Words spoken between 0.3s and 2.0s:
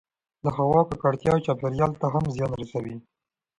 د هـوا کـکړتـيا چاپـېريال